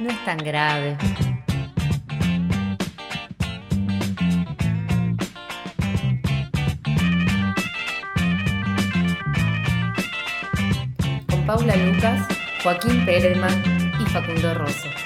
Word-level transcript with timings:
no 0.00 0.10
es 0.10 0.24
tan 0.24 0.38
grave. 0.38 0.96
Con 11.28 11.46
Paula 11.46 11.76
Lucas, 11.76 12.26
Joaquín 12.62 13.04
Perelman 13.04 13.92
y 14.00 14.06
Facundo 14.06 14.54
Rosso. 14.54 15.05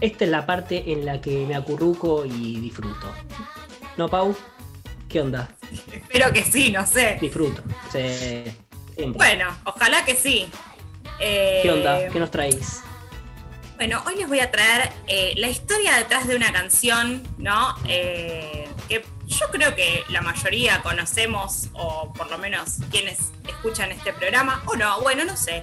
Esta 0.00 0.24
es 0.24 0.30
la 0.30 0.46
parte 0.46 0.92
en 0.92 1.04
la 1.04 1.20
que 1.20 1.44
me 1.46 1.56
acurruco 1.56 2.24
y 2.24 2.60
disfruto. 2.60 3.12
¿No, 3.96 4.08
Pau? 4.08 4.36
¿Qué 5.08 5.20
onda? 5.20 5.48
Espero 5.92 6.32
que 6.32 6.44
sí, 6.44 6.70
no 6.70 6.86
sé. 6.86 7.18
Disfruto. 7.20 7.62
Sí. 7.92 8.44
Bueno, 9.14 9.46
ojalá 9.64 10.04
que 10.04 10.14
sí. 10.14 10.48
Eh, 11.20 11.60
¿Qué 11.62 11.70
onda? 11.72 12.08
¿Qué 12.08 12.20
nos 12.20 12.30
traéis? 12.30 12.82
Bueno, 13.76 14.02
hoy 14.06 14.16
les 14.16 14.28
voy 14.28 14.40
a 14.40 14.50
traer 14.50 14.90
eh, 15.06 15.34
la 15.36 15.48
historia 15.48 15.96
detrás 15.96 16.26
de 16.26 16.34
una 16.34 16.52
canción, 16.52 17.22
¿no? 17.38 17.76
Eh, 17.86 18.68
que 18.88 19.04
yo 19.26 19.46
creo 19.50 19.74
que 19.76 20.02
la 20.08 20.20
mayoría 20.20 20.80
conocemos, 20.82 21.68
o 21.74 22.12
por 22.12 22.28
lo 22.30 22.38
menos 22.38 22.78
quienes 22.90 23.18
escuchan 23.46 23.92
este 23.92 24.12
programa, 24.12 24.62
o 24.66 24.74
no, 24.74 25.00
bueno, 25.00 25.24
no 25.24 25.36
sé. 25.36 25.62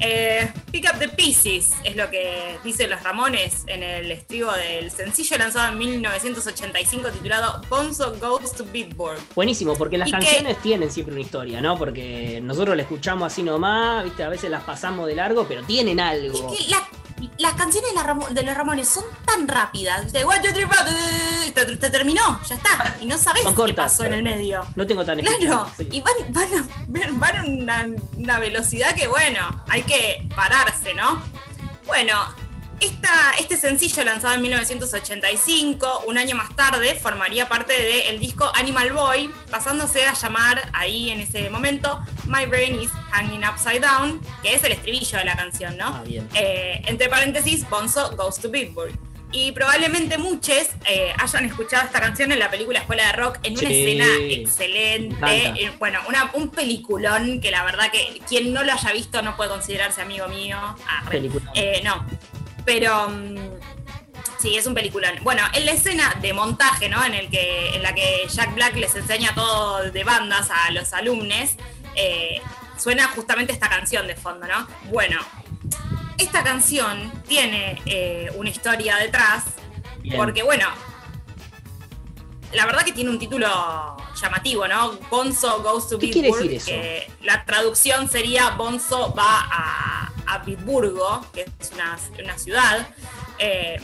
Eh, 0.00 0.50
Pick 0.70 0.84
Up 0.92 0.98
the 0.98 1.08
Pieces 1.08 1.70
es 1.84 1.96
lo 1.96 2.10
que 2.10 2.58
dicen 2.62 2.90
los 2.90 3.02
Ramones 3.02 3.64
en 3.66 3.82
el 3.82 4.10
estribo 4.10 4.52
del 4.52 4.90
sencillo 4.90 5.38
lanzado 5.38 5.72
en 5.72 5.78
1985 5.78 7.08
titulado 7.10 7.62
Bonzo 7.70 8.14
Goes 8.20 8.52
to 8.52 8.64
Beatburg. 8.72 9.18
Buenísimo, 9.34 9.74
porque 9.74 9.96
las 9.98 10.08
Y 10.08 10.12
que- 10.12 10.18
canciones 10.18 10.60
tienen 10.62 10.90
siempre 10.90 11.14
una 11.14 11.22
historia, 11.22 11.60
¿no? 11.60 11.78
Porque 11.78 12.40
nosotros 12.42 12.76
la 12.76 12.82
escuchamos 12.82 13.32
así 13.32 13.42
nomás, 13.42 14.04
¿viste? 14.04 14.22
A 14.22 14.28
veces 14.28 14.50
las 14.50 14.64
pasamos 14.64 15.06
de 15.06 15.14
largo, 15.14 15.46
pero 15.48 15.62
tienen 15.62 15.98
algo. 15.98 16.52
Es 16.52 16.58
que 16.64 16.68
la- 16.70 16.88
las 17.38 17.54
canciones 17.54 17.90
de, 17.90 17.96
la 17.96 18.14
de 18.30 18.42
los 18.42 18.56
Ramones 18.56 18.88
son 18.88 19.04
tan 19.24 19.48
rápidas. 19.48 20.12
three, 20.12 20.22
four, 20.24 20.76
te, 21.54 21.76
te 21.76 21.90
terminó, 21.90 22.40
ya 22.46 22.54
está. 22.56 22.96
Y 23.00 23.06
no 23.06 23.16
sabes 23.18 23.42
Son 23.42 23.54
qué 23.66 23.74
pasó 23.74 24.04
en 24.04 24.14
el 24.14 24.22
medio. 24.22 24.66
No 24.74 24.86
tengo 24.86 25.04
tan 25.04 25.18
Claro, 25.18 25.70
sí. 25.76 25.88
y 25.90 26.00
van, 26.02 26.14
van, 26.28 26.48
a, 26.54 26.66
van 27.12 27.36
a 27.36 27.44
una, 27.44 27.86
una 28.16 28.38
velocidad 28.38 28.94
que, 28.94 29.06
bueno, 29.08 29.64
hay 29.68 29.82
que 29.82 30.28
pararse, 30.34 30.94
¿no? 30.94 31.22
Bueno, 31.86 32.14
esta, 32.80 33.32
este 33.38 33.56
sencillo 33.56 34.04
lanzado 34.04 34.34
en 34.34 34.42
1985, 34.42 36.04
un 36.06 36.18
año 36.18 36.36
más 36.36 36.54
tarde, 36.54 36.94
formaría 36.94 37.48
parte 37.48 37.72
del 37.80 38.18
disco 38.20 38.50
Animal 38.54 38.92
Boy, 38.92 39.30
pasándose 39.50 40.04
a 40.06 40.12
llamar 40.14 40.68
ahí 40.72 41.10
en 41.10 41.20
ese 41.20 41.48
momento 41.50 42.00
My 42.26 42.46
Brain 42.46 42.80
is 42.80 42.90
Hanging 43.12 43.44
Upside 43.44 43.80
Down, 43.80 44.20
que 44.42 44.54
es 44.54 44.62
el 44.64 44.72
estribillo 44.72 45.18
de 45.18 45.24
la 45.24 45.36
canción, 45.36 45.76
¿no? 45.76 45.86
Ah, 45.86 46.02
bien. 46.06 46.28
Eh, 46.34 46.82
entre 46.86 47.08
paréntesis, 47.08 47.68
Bonzo 47.68 48.14
Goes 48.16 48.38
to 48.40 48.50
Beatburg. 48.50 48.92
Y 49.32 49.50
probablemente 49.52 50.18
muchos 50.18 50.68
eh, 50.88 51.12
hayan 51.18 51.44
escuchado 51.46 51.84
esta 51.84 52.00
canción 52.00 52.30
en 52.30 52.38
la 52.38 52.48
película 52.48 52.78
Escuela 52.78 53.06
de 53.08 53.12
Rock 53.12 53.38
en 53.42 53.58
una 53.58 53.68
Sí. 53.68 53.82
escena 53.82 54.06
excelente. 54.30 55.46
Eh, 55.64 55.72
bueno, 55.80 55.98
una- 56.08 56.30
un 56.34 56.48
peliculón 56.50 57.40
que 57.40 57.50
la 57.50 57.64
verdad 57.64 57.90
que 57.90 58.20
quien 58.28 58.52
no 58.52 58.62
lo 58.62 58.72
haya 58.72 58.92
visto 58.92 59.20
no 59.22 59.36
puede 59.36 59.50
considerarse 59.50 60.00
amigo 60.00 60.28
mío. 60.28 60.56
Ah, 60.88 61.02
no, 61.82 62.06
pero 62.66 63.08
mm, 63.08 63.36
sí, 64.38 64.56
es 64.56 64.66
un 64.66 64.74
peliculón. 64.74 65.12
Bueno, 65.22 65.42
en 65.54 65.64
la 65.64 65.72
escena 65.72 66.14
de 66.20 66.34
montaje, 66.34 66.90
¿no? 66.90 67.02
En, 67.02 67.14
el 67.14 67.30
que, 67.30 67.74
en 67.74 67.82
la 67.82 67.94
que 67.94 68.26
Jack 68.28 68.54
Black 68.54 68.76
les 68.76 68.94
enseña 68.94 69.34
todo 69.34 69.90
de 69.90 70.04
bandas 70.04 70.50
a 70.50 70.70
los 70.72 70.92
alumnos, 70.92 71.52
eh, 71.94 72.42
suena 72.76 73.08
justamente 73.08 73.54
esta 73.54 73.70
canción 73.70 74.06
de 74.06 74.16
fondo, 74.16 74.46
¿no? 74.46 74.66
Bueno, 74.90 75.18
esta 76.18 76.42
canción 76.42 77.10
tiene 77.26 77.80
eh, 77.86 78.30
una 78.34 78.50
historia 78.50 78.96
detrás, 78.96 79.44
Bien. 80.02 80.16
porque 80.16 80.42
bueno, 80.42 80.68
la 82.52 82.66
verdad 82.66 82.84
que 82.84 82.92
tiene 82.92 83.10
un 83.10 83.18
título 83.18 83.96
llamativo, 84.20 84.66
¿no? 84.66 84.92
Bonzo 85.10 85.62
Goes 85.62 85.88
to 85.88 85.98
¿Qué 85.98 86.10
quiere 86.10 86.28
Bitburg, 86.28 86.48
decir 86.48 86.56
eso? 86.56 86.66
que 86.82 87.10
la 87.22 87.44
traducción 87.44 88.08
sería 88.08 88.50
Bonzo 88.50 89.14
va 89.14 89.46
a, 89.50 90.05
a 90.26 90.38
Bitburgo, 90.38 91.26
que 91.32 91.42
es 91.60 91.70
una, 91.72 91.98
una 92.22 92.38
ciudad. 92.38 92.88
Eh, 93.38 93.80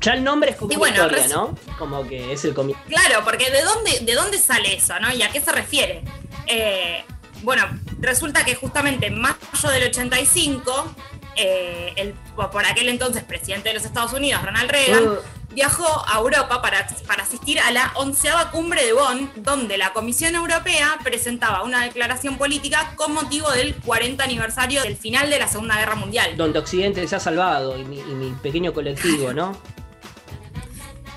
Ya 0.00 0.14
el 0.14 0.24
nombre 0.24 0.50
es 0.52 0.56
como 0.56 0.68
una 0.70 0.78
bueno, 0.78 0.96
historia, 1.06 1.28
¿no? 1.28 1.54
Como 1.78 2.06
que 2.08 2.32
es 2.32 2.44
el 2.44 2.54
comienzo. 2.54 2.82
Claro, 2.88 3.22
porque 3.24 3.50
¿de 3.50 3.62
dónde, 3.62 4.00
¿de 4.00 4.14
dónde 4.14 4.38
sale 4.38 4.74
eso, 4.76 4.98
no? 5.00 5.12
¿Y 5.12 5.22
a 5.22 5.30
qué 5.30 5.40
se 5.40 5.52
refiere? 5.52 6.02
Eh, 6.46 7.04
bueno, 7.42 7.64
resulta 8.00 8.44
que 8.44 8.54
justamente 8.54 9.06
en 9.06 9.20
mayo 9.20 9.36
del 9.70 9.84
85, 9.84 10.94
eh, 11.36 11.92
el, 11.96 12.14
por 12.34 12.64
aquel 12.64 12.88
entonces 12.88 13.24
presidente 13.24 13.68
de 13.70 13.74
los 13.76 13.84
Estados 13.84 14.12
Unidos, 14.12 14.42
Ronald 14.42 14.70
Reagan, 14.70 15.08
Uh. 15.08 15.16
Viajó 15.52 15.86
a 16.06 16.18
Europa 16.18 16.62
para, 16.62 16.86
para 17.06 17.24
asistir 17.24 17.58
a 17.60 17.70
la 17.70 17.92
onceava 17.96 18.50
cumbre 18.50 18.84
de 18.84 18.92
Bonn, 18.92 19.30
donde 19.36 19.78
la 19.78 19.92
Comisión 19.92 20.34
Europea 20.34 20.98
presentaba 21.02 21.62
una 21.64 21.82
declaración 21.84 22.38
política 22.38 22.92
con 22.96 23.12
motivo 23.12 23.50
del 23.50 23.74
40 23.76 24.22
aniversario 24.22 24.82
del 24.82 24.96
final 24.96 25.28
de 25.30 25.38
la 25.38 25.48
Segunda 25.48 25.76
Guerra 25.78 25.96
Mundial. 25.96 26.36
Donde 26.36 26.58
Occidente 26.58 27.06
se 27.06 27.16
ha 27.16 27.20
salvado 27.20 27.78
y 27.78 27.84
mi, 27.84 27.98
y 27.98 28.14
mi 28.14 28.30
pequeño 28.32 28.72
colectivo, 28.72 29.32
¿no? 29.32 29.56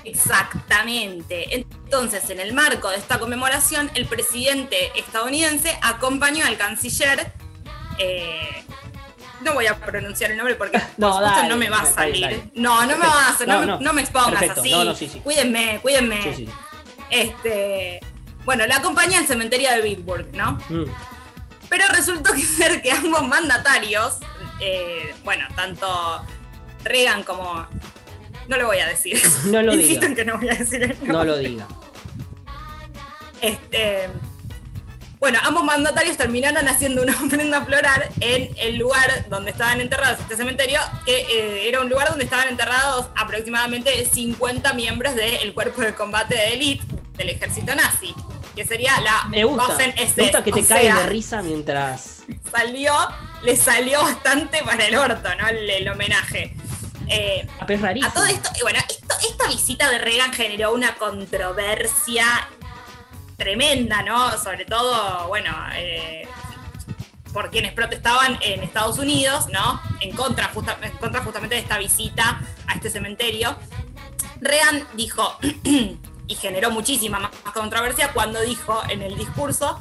Exactamente. 0.04 1.54
Entonces, 1.54 2.28
en 2.30 2.40
el 2.40 2.52
marco 2.52 2.90
de 2.90 2.96
esta 2.96 3.18
conmemoración, 3.18 3.90
el 3.94 4.06
presidente 4.06 4.90
estadounidense 4.96 5.78
acompañó 5.82 6.44
al 6.44 6.56
canciller. 6.56 7.32
eh, 7.98 8.63
no 9.42 9.54
voy 9.54 9.66
a 9.66 9.76
pronunciar 9.76 10.30
el 10.30 10.36
nombre 10.36 10.54
porque 10.54 10.80
No, 10.96 11.20
dale, 11.20 11.48
no 11.48 11.56
me 11.56 11.68
va 11.70 11.78
a 11.80 11.86
salir. 11.86 12.20
dale. 12.22 12.50
No, 12.54 12.80
no 12.86 12.96
me 12.96 13.06
va 13.06 13.28
a 13.28 13.46
no, 13.46 13.52
No, 13.54 13.60
me- 13.60 13.66
no. 13.66 13.80
no 13.80 13.92
me 13.92 14.02
expongas 14.02 14.30
Perfecto. 14.32 14.60
así. 14.60 14.70
No, 14.70 14.84
no, 14.84 14.94
sí, 14.94 15.08
sí. 15.12 15.20
Cuídenme, 15.20 15.78
cuídenme. 15.82 16.34
Sí. 16.34 16.48
Este, 17.10 18.00
bueno, 18.44 18.66
la 18.66 18.76
acompañé 18.76 19.16
al 19.16 19.26
cementerio 19.26 19.70
de 19.70 19.82
Bitburg, 19.82 20.28
¿no? 20.34 20.58
Mm. 20.68 20.84
Pero 21.68 21.84
resultó 21.94 22.32
que 22.32 22.40
ser 22.42 22.82
que 22.82 22.92
ambos 22.92 23.26
mandatarios, 23.26 24.18
eh, 24.60 25.14
bueno, 25.24 25.46
tanto 25.56 26.24
Reagan 26.84 27.22
como. 27.24 27.66
No 28.48 28.58
lo 28.58 28.66
voy 28.66 28.78
a 28.78 28.86
decir. 28.86 29.20
No 29.46 29.62
lo 29.62 29.72
diga. 29.76 30.14
que 30.14 30.24
no 30.24 30.36
voy 30.38 30.50
a 30.50 30.54
decir 30.54 30.82
el 30.82 30.96
No 31.02 31.14
nombre. 31.14 31.28
lo 31.30 31.38
diga. 31.38 31.66
Este, 33.40 34.08
bueno, 35.24 35.38
ambos 35.42 35.64
mandatarios 35.64 36.16
terminaron 36.16 36.68
haciendo 36.68 37.02
una 37.02 37.12
ofrenda 37.24 37.64
floral 37.64 38.08
en 38.20 38.50
el 38.58 38.76
lugar 38.76 39.26
donde 39.30 39.50
estaban 39.52 39.80
enterrados, 39.80 40.20
este 40.20 40.36
cementerio, 40.36 40.80
que 41.06 41.20
eh, 41.20 41.68
era 41.68 41.80
un 41.80 41.88
lugar 41.88 42.08
donde 42.10 42.24
estaban 42.24 42.48
enterrados 42.48 43.06
aproximadamente 43.16 44.04
50 44.12 44.72
miembros 44.74 45.14
del 45.14 45.54
cuerpo 45.54 45.80
de 45.80 45.94
combate 45.94 46.34
de 46.34 46.54
élite 46.54 46.84
del 47.16 47.30
ejército 47.30 47.74
nazi, 47.74 48.14
que 48.54 48.66
sería 48.66 49.00
la 49.00 49.24
Me 49.28 49.44
gusta. 49.44 49.64
Me 50.16 50.22
gusta 50.24 50.44
que 50.44 50.52
te 50.52 50.64
caes 50.66 50.82
sea, 50.84 50.96
de 51.00 51.06
risa 51.06 51.42
mientras. 51.42 52.22
Salió, 52.50 52.92
le 53.42 53.56
salió 53.56 54.02
bastante 54.02 54.62
para 54.62 54.86
el 54.86 54.94
orto, 54.96 55.28
¿no? 55.40 55.48
El, 55.48 55.68
el 55.70 55.88
homenaje. 55.88 56.54
Eh, 57.08 57.46
Ah, 57.60 57.66
a 58.06 58.12
todo 58.12 58.24
esto, 58.26 58.50
y 58.58 58.62
bueno, 58.62 58.78
esto- 58.88 59.14
esta 59.28 59.46
visita 59.48 59.90
de 59.90 59.98
Reagan 59.98 60.32
generó 60.32 60.72
una 60.72 60.94
controversia 60.94 62.24
tremenda, 63.36 64.02
¿no? 64.02 64.36
Sobre 64.38 64.64
todo, 64.64 65.28
bueno, 65.28 65.50
eh, 65.74 66.26
por 67.32 67.50
quienes 67.50 67.72
protestaban 67.72 68.38
en 68.42 68.62
Estados 68.62 68.98
Unidos, 68.98 69.46
¿no? 69.52 69.80
En 70.00 70.14
contra, 70.14 70.48
justa- 70.54 70.78
en 70.82 70.92
contra 70.98 71.22
justamente 71.22 71.56
de 71.56 71.60
esta 71.62 71.78
visita 71.78 72.40
a 72.66 72.74
este 72.74 72.90
cementerio. 72.90 73.56
Reagan 74.40 74.86
dijo, 74.94 75.36
y 76.26 76.34
generó 76.36 76.70
muchísima 76.70 77.18
más 77.18 77.30
controversia 77.52 78.12
cuando 78.12 78.40
dijo 78.40 78.80
en 78.88 79.02
el 79.02 79.16
discurso 79.16 79.78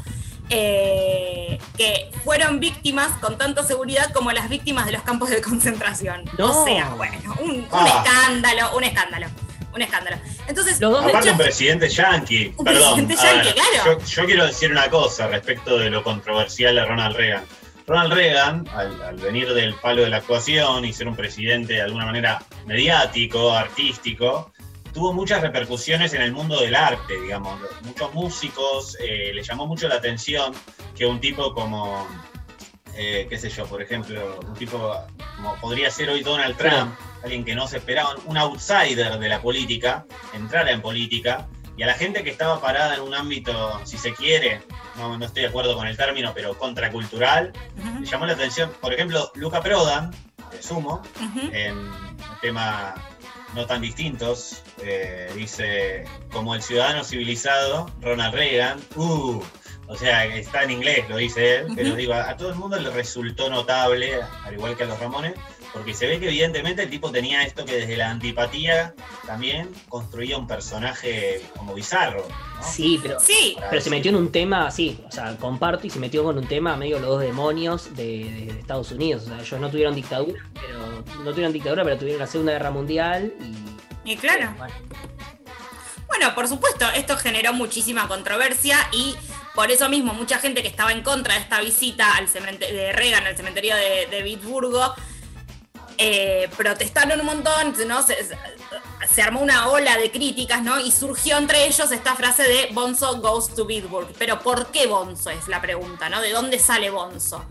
eh, 0.50 1.58
que 1.78 2.12
fueron 2.24 2.60
víctimas 2.60 3.10
con 3.20 3.38
tanta 3.38 3.64
seguridad 3.64 4.12
como 4.14 4.32
las 4.32 4.50
víctimas 4.50 4.86
de 4.86 4.92
los 4.92 5.02
campos 5.04 5.30
de 5.30 5.42
concentración. 5.42 6.24
No. 6.38 6.64
O 6.64 6.66
sea, 6.66 6.90
bueno, 6.96 7.18
un, 7.40 7.52
un 7.52 7.68
Ah. 7.72 8.04
escándalo, 8.06 8.76
un 8.76 8.84
escándalo, 8.84 9.28
un 9.74 9.82
escándalo. 9.82 10.18
Entonces, 10.48 10.80
Los 10.80 10.92
dos 10.92 11.06
Aparte 11.06 11.32
un 11.32 11.38
presidente 11.38 11.90
yankee. 11.90 12.54
Un 12.58 12.66
Perdón. 12.66 13.08
presidente 13.08 13.14
a 13.28 13.34
ver, 13.34 13.46
yanqui, 13.46 13.60
claro. 13.60 14.00
yo, 14.00 14.06
yo 14.06 14.26
quiero 14.26 14.46
decir 14.46 14.72
una 14.72 14.90
cosa 14.90 15.28
respecto 15.28 15.78
de 15.78 15.90
lo 15.90 16.04
controversial 16.04 16.76
de 16.76 16.86
Ronald 16.86 17.16
Reagan. 17.16 17.46
Ronald 17.86 18.14
Reagan, 18.14 18.68
al, 18.74 19.02
al 19.02 19.16
venir 19.18 19.54
del 19.54 19.74
palo 19.76 20.04
de 20.04 20.10
la 20.10 20.18
actuación 20.18 20.86
y 20.86 20.94
ser 20.94 21.08
un 21.08 21.16
presidente 21.16 21.74
de 21.74 21.82
alguna 21.82 22.06
manera 22.06 22.42
mediático, 22.66 23.52
artístico, 23.52 24.54
tuvo 24.94 25.12
muchas 25.12 25.42
repercusiones 25.42 26.14
en 26.14 26.22
el 26.22 26.32
mundo 26.32 26.60
del 26.62 26.76
arte, 26.76 27.20
digamos. 27.20 27.60
Muchos 27.82 28.14
músicos 28.14 28.96
eh, 29.02 29.32
le 29.34 29.44
llamó 29.44 29.68
mucho 29.68 29.88
la 29.88 29.96
atención 29.96 30.54
que 30.96 31.06
un 31.06 31.20
tipo 31.20 31.54
como 31.54 32.08
eh, 32.96 33.26
qué 33.30 33.38
sé 33.38 33.50
yo, 33.50 33.66
por 33.66 33.82
ejemplo, 33.82 34.40
un 34.48 34.54
tipo 34.54 34.96
como 35.36 35.56
podría 35.56 35.90
ser 35.90 36.10
hoy 36.10 36.22
Donald 36.22 36.56
Trump, 36.58 36.96
alguien 37.24 37.46
que 37.46 37.56
no 37.56 37.68
se 37.68 37.78
esperaba, 37.78 38.16
un 38.26 38.38
outsider 38.38 39.18
de 39.18 39.30
la 39.30 39.42
política, 39.42 40.06
entrara 40.34 40.72
en 40.72 40.82
política, 40.82 41.48
y 41.76 41.84
a 41.84 41.88
la 41.88 41.94
gente 41.94 42.24
que 42.24 42.30
estaba 42.30 42.62
parada 42.62 42.96
en 42.96 43.02
un 43.02 43.16
ámbito, 43.16 43.82
si 43.86 43.98
se 43.98 44.14
quiere, 44.14 44.62
no, 44.98 45.18
no 45.18 45.26
estoy 45.26 45.44
de 45.44 45.48
acuerdo 45.50 45.76
con 45.76 45.88
el 45.88 45.98
término, 45.98 46.32
pero 46.36 46.58
contracultural, 46.58 47.52
Ujú, 47.80 48.00
me 48.02 48.06
llamó 48.06 48.26
la 48.26 48.34
atención, 48.34 48.72
por 48.80 48.94
ejemplo, 48.94 49.32
Luca 49.36 49.62
Prodan, 49.62 50.12
de 50.52 50.62
Sumo, 50.62 51.02
ujú. 51.20 51.50
en 51.52 51.76
un 51.78 52.40
tema 52.42 52.94
no 53.56 53.66
tan 53.66 53.82
distintos, 53.82 54.62
eh, 54.84 55.32
dice, 55.36 56.04
como 56.32 56.54
el 56.56 56.62
ciudadano 56.62 57.04
civilizado, 57.04 57.90
Ronald 58.02 58.36
Reagan, 58.36 58.80
uh, 58.96 59.42
o 59.88 59.96
sea, 59.96 60.26
está 60.26 60.64
en 60.64 60.72
inglés, 60.72 61.08
lo 61.10 61.18
dice 61.18 61.58
él, 61.58 61.68
pero 61.76 61.90
Ujú. 61.90 61.98
digo, 61.98 62.14
a, 62.14 62.30
a 62.30 62.38
todo 62.38 62.50
el 62.50 62.56
mundo 62.56 62.80
le 62.80 62.90
resultó 62.90 63.50
notable, 63.50 64.20
al 64.46 64.54
igual 64.54 64.76
que 64.78 64.84
a 64.84 64.88
los 64.88 65.00
Ramones, 65.00 65.34
porque 65.74 65.96
se 65.96 66.06
ve 66.06 66.20
que 66.20 66.28
evidentemente 66.28 66.84
el 66.84 66.90
tipo 66.90 67.12
tenía 67.12 67.44
esto 67.44 67.66
que 67.66 67.76
desde 67.76 67.98
la 67.98 68.12
antipatía 68.12 68.94
también 69.26 69.70
construía 69.90 70.38
un 70.38 70.46
personaje 70.46 71.42
como 71.58 71.74
bizarro, 71.74 72.28
¿no? 72.30 72.64
Sí, 72.64 73.00
pero, 73.02 73.20
Sí, 73.20 73.58
pero 73.70 73.82
se 73.82 73.90
metió 73.90 74.10
en 74.10 74.18
un 74.18 74.32
tema, 74.32 74.70
sí, 74.70 75.04
o 75.08 75.12
sea, 75.12 75.36
comparto 75.38 75.88
y 75.88 75.90
se 75.90 76.00
metió 76.00 76.24
con 76.24 76.38
un 76.38 76.48
tema 76.48 76.78
medio 76.78 77.00
los 77.00 77.10
dos 77.10 77.22
demonios 77.22 77.96
de, 77.96 78.50
Estados 78.60 78.92
Unidos. 78.92 79.24
O 79.24 79.26
sea, 79.28 79.40
ellos 79.42 79.60
no 79.60 79.70
tuvieron 79.70 79.96
dictadura, 79.96 80.42
pero 80.54 81.04
no 81.24 81.32
tuvieron 81.32 81.52
dictadura, 81.52 81.84
pero 81.84 81.98
tuvieron 81.98 82.20
la 82.20 82.28
Segunda 82.28 82.54
Guerra 82.54 82.72
Mundial 82.72 83.34
y. 84.06 84.12
y 84.12 84.16
claro. 84.18 84.54
bueno, 84.58 84.74
Bueno, 86.08 86.36
por 86.36 86.48
supuesto, 86.48 86.86
esto 86.96 87.18
generó 87.18 87.52
muchísima 87.52 88.08
controversia 88.08 88.78
y 88.92 89.16
por 89.56 89.72
eso 89.72 89.90
mismo 89.90 90.14
mucha 90.14 90.38
gente 90.38 90.62
que 90.62 90.68
estaba 90.68 90.92
en 90.92 91.02
contra 91.02 91.34
de 91.34 91.42
esta 91.42 91.60
visita 91.60 92.16
al 92.16 92.28
cemente- 92.28 92.72
de 92.72 92.94
Reagan 92.94 93.26
al 93.26 93.36
cementerio 93.36 93.76
de, 93.76 94.08
de 94.16 94.24
Pittsburgh 94.24 94.94
eh, 95.98 96.50
protestaron 96.56 97.20
un 97.20 97.26
montón. 97.26 97.76
Se, 97.76 99.22
armó 99.22 99.42
una 99.42 99.70
ola 99.70 99.98
de 99.98 100.12
críticas, 100.12 100.62
¿no? 100.64 100.80
Y 100.80 100.92
surgió 100.92 101.38
entre 101.38 101.66
ellos 101.66 101.92
esta 101.92 102.16
frase 102.16 102.44
de 102.44 102.70
Bonzo 102.72 103.20
goes 103.22 103.54
to 103.54 103.68
Pittsburgh. 103.68 104.14
Pero 104.18 104.40
¿por 104.40 104.68
qué 104.68 104.88
Bonzo? 104.88 105.30
Es 105.30 105.48
la 105.48 105.62
pregunta, 105.62 106.10
¿no? 106.10 106.22
¿De 106.22 106.32
dónde 106.32 106.60
sale 106.60 106.90
Bonzo? 106.90 107.46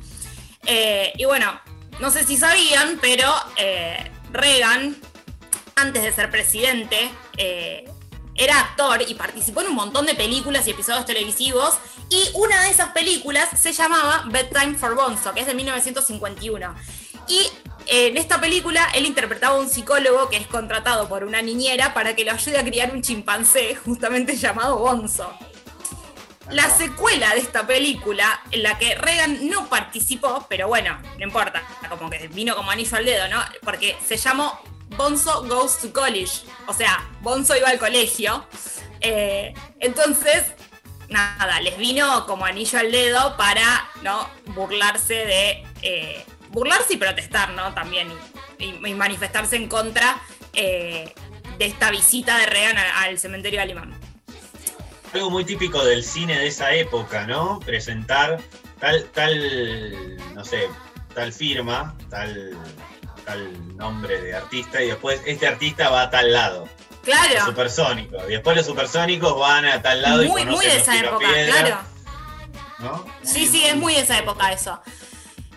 Eh, 0.66 1.12
y 1.16 1.24
bueno, 1.24 1.60
no 2.00 2.10
sé 2.10 2.24
si 2.24 2.36
sabían, 2.36 2.98
pero 3.00 3.32
eh, 3.56 4.10
Reagan, 4.30 4.96
antes 5.76 6.02
de 6.02 6.12
ser 6.12 6.30
presidente, 6.30 7.10
era 8.34 8.60
actor 8.60 9.02
y 9.06 9.14
participó 9.14 9.60
en 9.60 9.68
un 9.68 9.74
montón 9.74 10.06
de 10.06 10.14
películas 10.14 10.66
y 10.66 10.70
episodios 10.70 11.04
televisivos. 11.04 11.74
Y 12.08 12.30
una 12.34 12.62
de 12.62 12.70
esas 12.70 12.90
películas 12.90 13.48
se 13.58 13.72
llamaba 13.72 14.24
Bedtime 14.26 14.74
for 14.74 14.94
Bonzo, 14.94 15.32
que 15.32 15.40
es 15.40 15.46
de 15.46 15.54
1951. 15.54 16.74
Y 17.28 17.48
en 17.86 18.16
esta 18.16 18.40
película 18.40 18.88
él 18.94 19.06
interpretaba 19.06 19.56
a 19.56 19.60
un 19.60 19.68
psicólogo 19.68 20.28
que 20.28 20.36
es 20.36 20.46
contratado 20.46 21.08
por 21.08 21.24
una 21.24 21.42
niñera 21.42 21.94
para 21.94 22.14
que 22.14 22.24
lo 22.24 22.32
ayude 22.32 22.58
a 22.58 22.64
criar 22.64 22.92
un 22.92 23.02
chimpancé, 23.02 23.74
justamente 23.74 24.36
llamado 24.36 24.78
Bonzo. 24.78 25.32
La 26.50 26.68
secuela 26.68 27.34
de 27.34 27.40
esta 27.40 27.66
película, 27.66 28.42
en 28.50 28.62
la 28.64 28.76
que 28.76 28.94
Reagan 28.94 29.48
no 29.48 29.68
participó, 29.68 30.44
pero 30.48 30.68
bueno, 30.68 30.98
no 31.18 31.24
importa, 31.24 31.62
como 31.88 32.10
que 32.10 32.28
vino 32.28 32.54
como 32.56 32.70
anillo 32.70 32.96
al 32.96 33.04
dedo, 33.04 33.28
¿no? 33.28 33.40
Porque 33.62 33.96
se 34.06 34.16
llamó 34.16 34.60
Bonzo 34.96 35.44
Goes 35.44 35.78
to 35.78 35.92
College, 35.92 36.42
o 36.66 36.74
sea, 36.74 37.08
Bonzo 37.20 37.56
iba 37.56 37.68
al 37.68 37.78
colegio. 37.78 38.44
Eh, 39.00 39.54
entonces, 39.80 40.44
nada, 41.08 41.60
les 41.60 41.78
vino 41.78 42.26
como 42.26 42.44
anillo 42.44 42.78
al 42.78 42.92
dedo 42.92 43.36
para, 43.36 43.88
¿no? 44.02 44.28
Burlarse 44.46 45.14
de... 45.14 45.64
eh, 45.82 46.26
burlarse 46.52 46.94
y 46.94 46.96
protestar, 46.98 47.50
¿no? 47.54 47.74
También, 47.74 48.08
y, 48.58 48.64
y- 48.64 48.86
y 48.86 48.94
manifestarse 48.94 49.56
en 49.56 49.68
contra 49.68 50.20
eh, 50.52 51.12
de 51.58 51.66
esta 51.66 51.90
visita 51.90 52.38
de 52.38 52.46
Reagan 52.46 52.78
al- 52.78 52.90
al 53.08 53.18
cementerio 53.18 53.60
alemán. 53.60 53.94
algo 55.14 55.30
muy 55.30 55.44
típico 55.44 55.84
del 55.84 56.02
cine 56.04 56.38
de 56.38 56.46
esa 56.46 56.72
época, 56.74 57.26
¿no? 57.26 57.60
Presentar 57.60 58.40
tal, 58.80 59.04
tal, 59.12 60.16
no 60.34 60.42
sé, 60.44 60.68
tal 61.14 61.32
firma, 61.34 61.94
tal, 62.08 62.56
tal 63.26 63.76
nombre 63.76 64.20
de 64.22 64.34
artista 64.34 64.82
y 64.82 64.86
después 64.88 65.20
este 65.26 65.46
artista 65.46 65.90
va 65.90 66.02
a 66.02 66.10
tal 66.10 66.32
lado. 66.32 66.68
Claro. 67.04 67.44
Supersónico. 67.44 68.16
Y 68.28 68.32
después 68.32 68.56
los 68.56 68.64
supersónicos 68.66 69.38
van 69.38 69.64
a 69.66 69.82
tal 69.82 70.00
lado 70.02 70.22
y 70.22 70.28
muy, 70.28 70.44
muy 70.46 70.54
conocen 70.64 70.70
de 70.70 70.74
los 70.76 70.82
esa 70.82 70.98
época, 70.98 71.26
claro. 71.46 71.78
¿no? 72.78 73.04
Sí, 73.22 73.46
sí, 73.46 73.64
es 73.64 73.76
muy 73.76 73.94
de 73.94 74.00
esa 74.00 74.18
época 74.18 74.50
eso. 74.52 74.80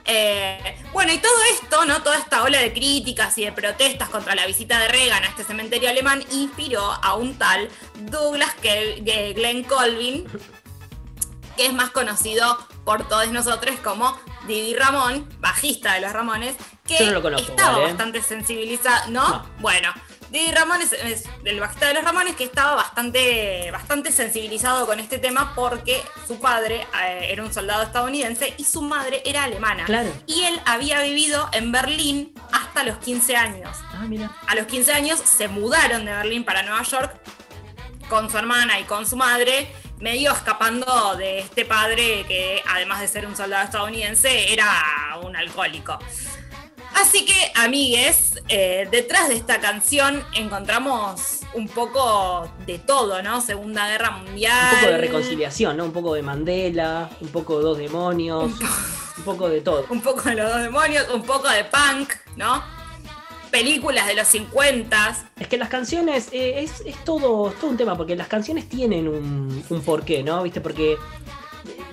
Eh, 0.07 0.77
bueno, 0.93 1.11
y 1.13 1.17
todo 1.17 1.33
esto, 1.51 1.85
¿no? 1.85 2.03
Toda 2.03 2.17
esta 2.17 2.43
ola 2.43 2.59
de 2.59 2.71
críticas 2.71 3.37
y 3.37 3.45
de 3.45 3.51
protestas 3.51 4.09
contra 4.09 4.35
la 4.35 4.45
visita 4.45 4.79
de 4.79 4.87
Reagan 4.87 5.23
a 5.23 5.27
este 5.27 5.43
cementerio 5.43 5.89
alemán 5.89 6.23
inspiró 6.31 6.81
a 6.81 7.15
un 7.15 7.37
tal 7.37 7.69
Douglas 8.01 8.51
Glenn 8.61 9.63
Colvin, 9.63 10.25
que 11.57 11.65
es 11.65 11.73
más 11.73 11.89
conocido 11.89 12.57
por 12.83 13.07
todos 13.07 13.31
nosotros 13.31 13.75
como 13.83 14.15
Didi 14.47 14.75
Ramón, 14.75 15.27
bajista 15.39 15.93
de 15.93 16.01
los 16.01 16.13
Ramones, 16.13 16.55
que 16.85 16.99
Yo 16.99 17.05
no 17.07 17.13
lo 17.13 17.21
conozco, 17.23 17.49
estaba 17.49 17.71
¿vale? 17.71 17.85
bastante 17.85 18.21
sensibilizado, 18.21 19.09
¿no? 19.09 19.27
No. 19.27 19.45
Bueno, 19.59 19.91
Didi 20.31 20.51
Ramón 20.51 20.81
es, 20.81 20.93
es 20.93 21.23
el 21.43 21.59
bajista 21.59 21.87
de 21.87 21.93
los 21.93 22.03
Ramones 22.03 22.35
que 22.35 22.45
estaba 22.45 22.75
bastante, 22.75 23.69
bastante 23.71 24.11
sensibilizado 24.11 24.85
con 24.85 24.99
este 24.99 25.19
tema 25.19 25.53
porque 25.55 26.01
su 26.27 26.39
padre 26.39 26.87
eh, 27.03 27.27
era 27.29 27.43
un 27.43 27.53
soldado 27.53 27.83
estadounidense 27.83 28.53
y 28.57 28.63
su 28.63 28.81
madre 28.81 29.21
era 29.25 29.43
alemana. 29.43 29.85
Claro. 29.85 30.11
Y 30.25 30.43
él 30.43 30.59
había 30.65 31.01
vivido 31.01 31.49
en 31.53 31.71
Berlín 31.71 32.33
hasta 32.51 32.83
los 32.83 32.97
15 32.97 33.35
años. 33.35 33.77
Ah, 33.93 34.05
mira. 34.07 34.31
A 34.47 34.55
los 34.55 34.65
15 34.65 34.93
años 34.93 35.19
se 35.19 35.47
mudaron 35.47 36.05
de 36.05 36.11
Berlín 36.11 36.43
para 36.43 36.63
Nueva 36.63 36.83
York 36.83 37.19
con 38.09 38.29
su 38.29 38.37
hermana 38.37 38.79
y 38.79 38.83
con 38.83 39.05
su 39.05 39.15
madre, 39.15 39.71
medio 39.99 40.31
escapando 40.31 41.15
de 41.15 41.39
este 41.39 41.65
padre 41.65 42.25
que, 42.27 42.61
además 42.67 43.01
de 43.01 43.07
ser 43.07 43.25
un 43.25 43.35
soldado 43.35 43.63
estadounidense, 43.63 44.53
era 44.53 44.67
un 45.23 45.35
alcohólico. 45.35 45.97
Así 46.95 47.25
que, 47.25 47.51
amigues, 47.55 48.41
eh, 48.47 48.87
detrás 48.89 49.27
de 49.27 49.35
esta 49.35 49.59
canción 49.59 50.23
encontramos 50.33 51.41
un 51.53 51.67
poco 51.67 52.49
de 52.65 52.79
todo, 52.79 53.21
¿no? 53.21 53.41
Segunda 53.41 53.87
Guerra 53.89 54.11
Mundial. 54.11 54.73
Un 54.73 54.79
poco 54.79 54.91
de 54.91 54.97
reconciliación, 54.97 55.75
¿no? 55.75 55.85
Un 55.85 55.91
poco 55.91 56.13
de 56.13 56.21
Mandela, 56.21 57.09
un 57.19 57.27
poco 57.27 57.57
de 57.57 57.63
dos 57.63 57.77
demonios, 57.77 58.51
un 59.17 59.23
poco 59.25 59.49
de 59.49 59.59
todo. 59.59 59.85
Un 59.89 60.01
poco 60.01 60.29
de 60.29 60.35
los 60.35 60.49
dos 60.49 60.61
demonios, 60.61 61.05
un 61.13 61.23
poco 61.23 61.49
de 61.49 61.65
punk, 61.65 62.13
¿no? 62.37 62.63
Películas 63.51 64.07
de 64.07 64.15
los 64.15 64.27
50 64.27 65.29
Es 65.39 65.47
que 65.47 65.57
las 65.57 65.69
canciones 65.69 66.29
eh, 66.31 66.63
es, 66.63 66.81
es 66.85 66.95
todo, 67.03 67.49
es 67.49 67.59
todo 67.59 67.71
un 67.71 67.77
tema, 67.77 67.97
porque 67.97 68.15
las 68.15 68.27
canciones 68.27 68.69
tienen 68.69 69.09
un, 69.09 69.65
un 69.69 69.81
porqué, 69.81 70.23
¿no? 70.23 70.43
¿Viste? 70.43 70.61
Porque 70.61 70.97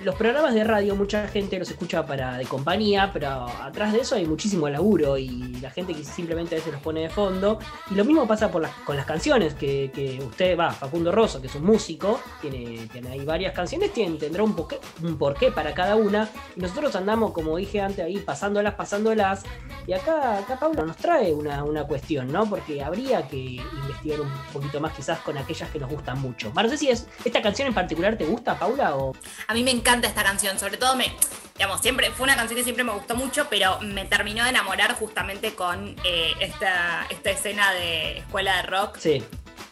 los 0.03 0.15
programas 0.15 0.53
de 0.53 0.63
radio 0.63 0.95
mucha 0.95 1.27
gente 1.27 1.57
los 1.57 1.69
escucha 1.69 2.05
para 2.05 2.37
de 2.37 2.45
compañía, 2.45 3.09
pero 3.13 3.47
atrás 3.61 3.93
de 3.93 4.01
eso 4.01 4.15
hay 4.15 4.25
muchísimo 4.25 4.67
laburo 4.67 5.17
y 5.17 5.29
la 5.61 5.69
gente 5.69 5.93
que 5.93 6.03
simplemente 6.03 6.55
a 6.55 6.57
veces 6.57 6.73
los 6.73 6.81
pone 6.81 7.01
de 7.01 7.09
fondo. 7.09 7.59
Y 7.89 7.95
lo 7.95 8.03
mismo 8.03 8.27
pasa 8.27 8.51
por 8.51 8.61
las, 8.61 8.71
con 8.85 8.97
las 8.97 9.05
canciones, 9.05 9.53
que, 9.53 9.91
que 9.93 10.21
usted 10.21 10.57
va, 10.57 10.71
Facundo 10.71 11.11
Rosso, 11.11 11.39
que 11.39 11.47
es 11.47 11.55
un 11.55 11.63
músico, 11.63 12.19
tiene, 12.41 12.87
tiene 12.91 13.11
ahí 13.11 13.23
varias 13.23 13.53
canciones, 13.53 13.93
tiene, 13.93 14.17
tendrá 14.17 14.43
un 14.43 14.55
porqué, 14.55 14.79
un 15.01 15.17
porqué 15.17 15.51
para 15.51 15.73
cada 15.73 15.95
una. 15.95 16.29
Y 16.55 16.59
nosotros 16.59 16.95
andamos, 16.95 17.31
como 17.31 17.55
dije 17.57 17.79
antes, 17.81 18.03
ahí 18.03 18.17
pasándolas, 18.17 18.75
pasándolas. 18.75 19.43
Y 19.87 19.93
acá, 19.93 20.37
acá 20.39 20.59
Paula 20.59 20.83
nos 20.83 20.97
trae 20.97 21.33
una, 21.33 21.63
una 21.63 21.85
cuestión, 21.85 22.31
¿no? 22.31 22.49
Porque 22.49 22.83
habría 22.83 23.27
que 23.27 23.37
investigar 23.37 24.21
un 24.21 24.31
poquito 24.51 24.79
más 24.79 24.93
quizás 24.93 25.19
con 25.19 25.37
aquellas 25.37 25.69
que 25.69 25.79
nos 25.79 25.89
gustan 25.89 26.19
mucho. 26.21 26.51
Bueno, 26.51 26.67
no 26.67 26.73
sé 26.73 26.77
si 26.77 26.89
es, 26.89 27.07
esta 27.23 27.41
canción 27.41 27.67
en 27.69 27.73
particular 27.73 28.17
te 28.17 28.25
gusta, 28.25 28.57
Paula, 28.59 28.95
o... 28.95 29.13
A 29.47 29.53
mí 29.53 29.63
me 29.63 29.71
encanta 29.71 29.92
esta 30.01 30.23
canción, 30.23 30.57
sobre 30.59 30.77
todo 30.77 30.95
me, 30.95 31.13
digamos, 31.55 31.81
siempre 31.81 32.09
fue 32.11 32.23
una 32.25 32.35
canción 32.35 32.57
que 32.57 32.63
siempre 32.63 32.83
me 32.83 32.91
gustó 32.91 33.15
mucho, 33.15 33.47
pero 33.49 33.79
me 33.81 34.05
terminó 34.05 34.43
de 34.43 34.49
enamorar 34.49 34.93
justamente 34.95 35.53
con 35.55 35.95
eh, 36.03 36.33
esta, 36.39 37.05
esta 37.09 37.29
escena 37.29 37.71
de 37.73 38.17
escuela 38.19 38.57
de 38.57 38.61
rock, 38.63 38.97
Sí. 38.97 39.23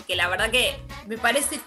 que 0.07 0.15
la 0.15 0.27
verdad 0.27 0.49
que 0.51 0.75
me 1.07 1.17
parece 1.17 1.59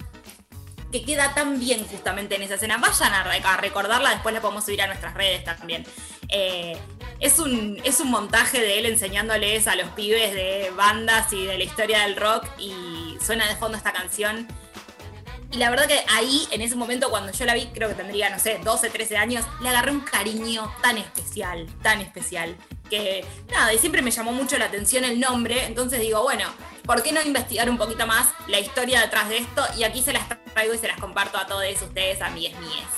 que 0.93 1.05
queda 1.05 1.35
tan 1.35 1.59
bien 1.59 1.85
justamente 1.89 2.37
en 2.37 2.43
esa 2.43 2.55
escena. 2.55 2.77
Vayan 2.79 3.13
a, 3.13 3.25
re- 3.25 3.43
a 3.45 3.57
recordarla, 3.57 4.11
después 4.11 4.33
la 4.33 4.41
podemos 4.41 4.65
subir 4.65 4.81
a 4.83 4.87
nuestras 4.87 5.15
redes 5.15 5.43
también. 5.43 5.85
Eh, 6.29 6.79
es, 7.19 7.39
un, 7.41 7.81
es 7.83 7.99
un 7.99 8.11
montaje 8.13 8.61
de 8.61 8.79
él 8.79 8.87
enseñándoles 8.87 9.67
a 9.67 9.75
los 9.75 9.89
pibes 9.91 10.33
de 10.33 10.71
bandas 10.77 11.33
y 11.33 11.45
de 11.47 11.59
la 11.59 11.65
historia 11.65 12.03
del 12.03 12.15
rock 12.17 12.47
y 12.59 13.17
suena 13.25 13.49
de 13.49 13.57
fondo 13.57 13.77
esta 13.77 13.93
canción. 13.93 14.47
Y 15.55 15.59
la 15.59 15.71
verdad 15.71 15.87
que 15.87 16.01
ahí, 16.09 16.49
en 16.51 16.63
ese 16.63 16.75
momento, 16.75 17.11
cuando 17.11 17.31
yo 17.31 17.45
la 17.45 17.55
vi, 17.55 17.67
creo 17.67 17.89
que 17.89 17.95
tendría, 17.95 18.29
no 18.29 18.41
sé, 18.41 18.59
12, 18.65 18.91
13 18.91 19.17
años, 19.17 19.45
le 19.63 19.69
agarré 19.69 19.93
un 19.93 20.01
cariño 20.01 20.75
tan 20.83 20.99
especial, 20.99 21.69
tan 21.81 22.01
especial, 22.01 22.57
que 22.91 23.25
nada, 23.53 23.73
y 23.73 23.79
siempre 23.79 24.03
me 24.03 24.11
llamó 24.11 24.33
mucho 24.33 24.59
la 24.59 24.65
atención 24.65 25.05
el 25.05 25.21
nombre, 25.21 25.65
entonces 25.67 26.01
digo, 26.01 26.25
bueno, 26.25 26.45
¿por 26.85 27.05
qué 27.05 27.13
no 27.13 27.23
investigar 27.23 27.71
un 27.71 27.79
poquito 27.79 28.05
más 28.05 28.31
la 28.49 28.59
historia 28.59 29.01
detrás 29.01 29.29
de 29.29 29.39
esto? 29.39 29.63
Y 29.79 29.85
aquí 29.85 30.03
se 30.03 30.13
las 30.13 30.25
traigo 30.53 30.75
y 30.75 30.79
se 30.79 30.89
las 30.89 30.99
comparto 30.99 31.39
a 31.39 31.47
todos 31.47 31.65
ustedes, 31.83 32.21
amigues 32.21 32.59
míes. 32.59 32.89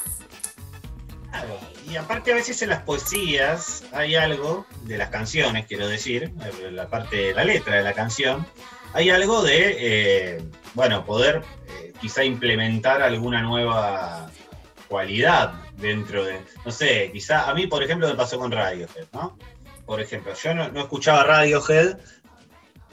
Claro, 1.29 1.61
y 1.87 1.97
aparte 1.97 2.33
a 2.33 2.37
veces 2.37 2.63
en 2.63 2.71
las 2.71 2.81
poesías 2.85 3.85
hay 3.93 4.15
algo, 4.15 4.65
de 4.85 4.97
las 4.97 5.11
canciones 5.11 5.67
quiero 5.67 5.89
decir, 5.89 6.33
la 6.71 6.89
parte 6.89 7.17
de 7.17 7.35
la 7.35 7.45
letra 7.45 7.77
de 7.77 7.83
la 7.83 7.93
canción, 7.93 8.47
hay 8.95 9.11
algo 9.11 9.43
de, 9.43 9.77
eh, 9.79 10.43
bueno, 10.77 11.05
poder 11.05 11.43
eh, 11.69 11.93
quizá 12.01 12.23
implementar 12.23 13.03
alguna 13.03 13.41
nueva 13.41 14.31
cualidad 14.89 15.55
dentro 15.79 16.25
de, 16.25 16.41
no 16.65 16.71
sé, 16.71 17.11
quizá 17.13 17.51
a 17.51 17.55
mí 17.55 17.67
por 17.67 17.83
ejemplo 17.83 18.07
me 18.07 18.15
pasó 18.15 18.39
con 18.39 18.53
Radiohead, 18.53 19.07
¿no? 19.13 19.37
Por 19.87 20.01
ejemplo, 20.01 20.35
yo 20.35 20.55
no, 20.55 20.79
escuchaba 20.79 21.25
Radiohead, 21.25 21.97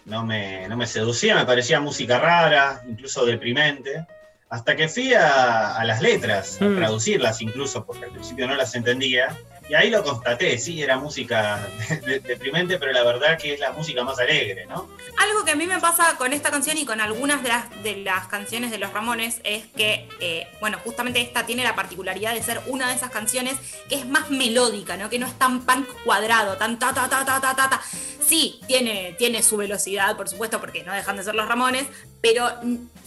no 0.05 0.25
me, 0.25 0.67
no 0.69 0.77
me 0.77 0.87
seducía, 0.87 1.35
me 1.35 1.45
parecía 1.45 1.81
música 1.81 2.19
rara, 2.19 2.81
incluso 2.87 3.25
deprimente 3.25 4.07
hasta 4.49 4.75
que 4.75 4.87
fui 4.87 5.13
a, 5.13 5.83
las 5.83 6.01
letras, 6.01 6.61
a 6.61 6.65
mm. 6.65 6.77
traducirlas 6.77 7.41
incluso, 7.41 7.85
porque 7.85 8.05
al 8.05 8.11
principio 8.11 8.47
no 8.47 8.55
las 8.55 8.75
entendía, 8.75 9.35
y 9.69 9.73
ahí 9.75 9.89
lo 9.89 10.03
constaté, 10.03 10.57
sí, 10.57 10.81
era 10.81 10.97
música 10.97 11.67
deprimente, 12.23 12.77
pero 12.77 12.91
la 12.91 13.03
verdad 13.03 13.37
que 13.37 13.53
es 13.53 13.59
la 13.59 13.71
música 13.71 14.03
más 14.03 14.19
alegre, 14.19 14.65
¿no? 14.65 14.89
Algo 15.17 15.45
que 15.45 15.51
a 15.51 15.55
mí 15.55 15.65
me 15.65 15.79
pasa 15.79 16.17
con 16.17 16.33
esta 16.33 16.51
canción 16.51 16.77
y 16.77 16.85
con 16.85 16.99
algunas 16.99 17.43
de 17.43 17.49
las, 17.49 17.83
de 17.83 17.97
las 17.97 18.27
canciones 18.27 18.71
de 18.71 18.77
los 18.77 18.91
Ramones 18.91 19.39
es 19.43 19.65
que, 19.75 20.09
eh, 20.19 20.47
bueno, 20.59 20.79
justamente 20.83 21.21
esta 21.21 21.45
tiene 21.45 21.63
la 21.63 21.75
particularidad 21.75 22.33
de 22.33 22.43
ser 22.43 22.61
una 22.67 22.89
de 22.89 22.95
esas 22.95 23.11
canciones 23.11 23.55
que 23.87 23.95
es 23.95 24.05
más 24.05 24.29
melódica, 24.29 24.97
¿no? 24.97 25.09
Que 25.09 25.19
no 25.19 25.27
es 25.27 25.37
tan 25.39 25.65
punk 25.65 25.87
cuadrado, 26.03 26.57
tan 26.57 26.77
ta 26.79 26.93
ta 26.93 27.07
ta 27.09 27.23
ta 27.25 27.39
ta 27.39 27.55
ta. 27.55 27.69
ta. 27.69 27.81
Sí, 28.25 28.59
tiene, 28.67 29.15
tiene 29.17 29.43
su 29.43 29.57
velocidad, 29.57 30.15
por 30.15 30.29
supuesto, 30.29 30.59
porque 30.59 30.83
no 30.83 30.93
dejan 30.93 31.17
de 31.17 31.23
ser 31.23 31.35
los 31.35 31.47
Ramones, 31.47 31.87
pero 32.23 32.49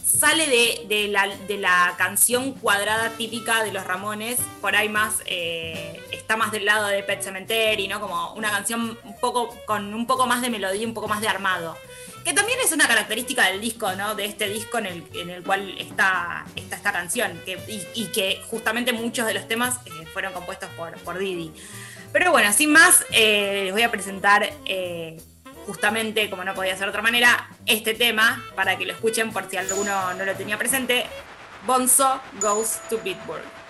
sale 0.05 0.45
de, 0.87 1.07
la, 1.57 1.95
canción 1.97 2.53
cuadrada 2.53 3.09
típica 3.17 3.63
de 3.63 3.71
los 3.71 3.83
Ramones, 3.83 4.37
por 4.61 4.75
ahí 4.75 4.89
más, 4.89 5.23
eh, 5.25 5.99
está 6.11 6.37
más 6.37 6.51
del 6.51 6.65
lado 6.65 6.85
de 6.85 7.01
Pet 7.01 7.23
Cemetery, 7.23 7.87
¿no? 7.87 7.99
Como 7.99 8.33
una 8.33 8.51
canción 8.51 8.95
un 9.03 9.19
poco, 9.19 9.49
con 9.65 9.95
un 9.95 10.05
poco 10.05 10.27
más 10.27 10.43
de 10.43 10.51
melodía, 10.51 10.85
un 10.85 10.93
poco 10.93 11.07
más 11.07 11.19
de 11.19 11.27
armado. 11.27 11.75
Que 12.23 12.33
también 12.33 12.59
es 12.63 12.71
una 12.73 12.87
característica 12.87 13.47
del 13.47 13.59
disco, 13.59 13.91
¿no? 13.93 14.13
De 14.13 14.25
este 14.25 14.47
disco 14.47 14.77
en 14.77 14.85
el, 14.85 15.43
cual 15.43 15.75
está, 15.79 16.45
esta 16.55 16.91
canción, 16.91 17.41
y, 17.95 18.05
que 18.09 18.43
justamente 18.51 18.93
muchos 18.93 19.25
de 19.25 19.33
los 19.33 19.47
temas 19.47 19.79
eh, 19.87 20.05
fueron 20.13 20.31
compuestos 20.31 20.69
por, 20.77 20.95
por 20.99 21.17
Didi. 21.17 21.51
Pero 22.13 22.31
bueno, 22.31 22.53
sin 22.53 22.71
más, 22.71 23.03
eh, 23.09 23.63
les 23.65 23.73
voy 23.73 23.81
a 23.81 23.89
presentar 23.89 24.47
justamente, 25.67 26.29
como 26.29 26.43
no 26.43 26.55
podía 26.55 26.71
ser 26.75 26.85
de 26.85 26.89
otra 26.89 27.01
manera, 27.01 27.49
este 27.65 27.93
tema, 27.93 28.43
para 28.55 28.77
que 28.77 28.85
lo 28.85 28.93
escuchen 28.93 29.31
por 29.31 29.49
si 29.49 29.57
alguno 29.57 30.13
no 30.13 30.25
lo 30.25 30.33
tenía 30.33 30.57
presente, 30.57 31.05
Bonzo 31.65 32.21
Goes 32.41 32.79
to 32.89 32.97
Bitburg. 33.03 33.66